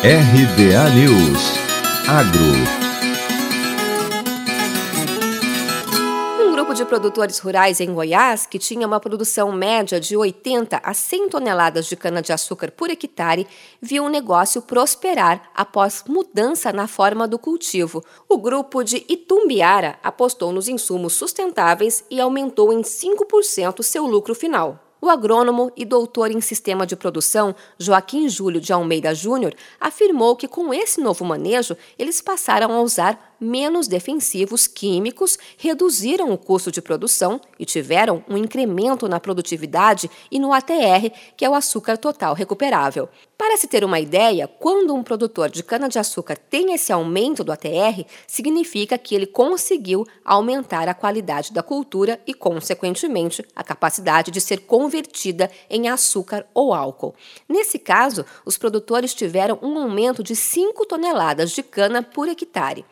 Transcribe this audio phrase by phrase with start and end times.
[0.00, 1.42] RBA News
[2.06, 2.38] Agro
[6.40, 10.94] Um grupo de produtores rurais em Goiás, que tinha uma produção média de 80 a
[10.94, 13.48] 100 toneladas de cana-de-açúcar por hectare,
[13.82, 18.04] viu o negócio prosperar após mudança na forma do cultivo.
[18.28, 24.87] O grupo de Itumbiara apostou nos insumos sustentáveis e aumentou em 5% seu lucro final.
[25.00, 30.48] O agrônomo e doutor em sistema de produção, Joaquim Júlio de Almeida Júnior, afirmou que
[30.48, 36.82] com esse novo manejo, eles passaram a usar menos defensivos químicos, reduziram o custo de
[36.82, 42.34] produção e tiveram um incremento na produtividade e no ATR, que é o açúcar total
[42.34, 43.08] recuperável.
[43.36, 48.04] Para se ter uma ideia, quando um produtor de cana-de-açúcar tem esse aumento do ATR,
[48.26, 54.62] significa que ele conseguiu aumentar a qualidade da cultura e, consequentemente, a capacidade de ser
[54.62, 57.14] convertida em açúcar ou álcool.
[57.48, 62.84] Nesse caso, os produtores tiveram um aumento de 5 toneladas de cana por hectare.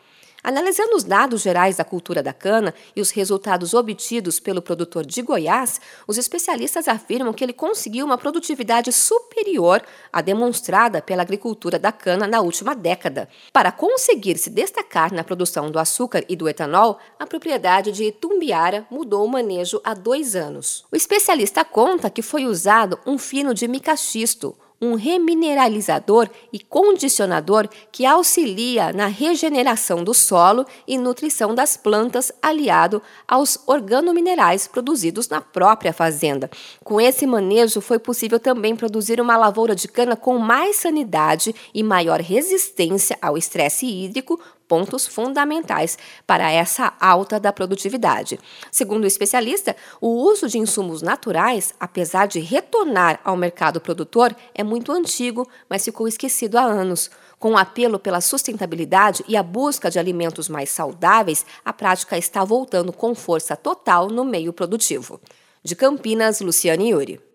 [0.43, 5.21] Analisando os dados gerais da cultura da cana e os resultados obtidos pelo produtor de
[5.21, 9.81] Goiás, os especialistas afirmam que ele conseguiu uma produtividade superior
[10.13, 13.27] à demonstrada pela agricultura da cana na última década.
[13.51, 18.85] Para conseguir se destacar na produção do açúcar e do etanol, a propriedade de Itumbiara
[18.89, 20.85] mudou o manejo há dois anos.
[20.91, 28.05] O especialista conta que foi usado um fino de micaxisto, um remineralizador e condicionador que
[28.05, 35.91] auxilia na regeneração do solo e nutrição das plantas, aliado aos organominerais produzidos na própria
[35.91, 36.49] fazenda.
[36.83, 41.83] Com esse manejo, foi possível também produzir uma lavoura de cana com mais sanidade e
[41.83, 48.39] maior resistência ao estresse hídrico, pontos fundamentais para essa alta da produtividade.
[48.71, 54.63] Segundo o especialista, o uso de insumos naturais, apesar de retornar ao mercado produtor, é
[54.63, 57.09] muito antigo, mas ficou esquecido há anos.
[57.39, 62.43] Com o apelo pela sustentabilidade e a busca de alimentos mais saudáveis, a prática está
[62.43, 65.21] voltando com força total no meio produtivo.
[65.63, 67.26] De Campinas, Luciane Yuri.